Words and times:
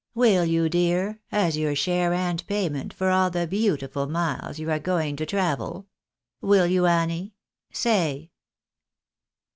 ^Vill 0.17 0.49
you, 0.49 0.67
dear, 0.67 1.19
as 1.31 1.57
your 1.59 1.75
share 1.75 2.11
and 2.11 2.43
pay 2.47 2.67
ment 2.69 2.91
for 2.91 3.11
all 3.11 3.29
the 3.29 3.45
beautiful 3.45 4.07
miles 4.07 4.57
you 4.57 4.71
are 4.71 4.79
going 4.79 5.15
to 5.17 5.27
travel? 5.27 5.85
Will 6.41 6.65
you, 6.65 6.87
Annie?— 6.87 7.35
Say." 7.71 8.31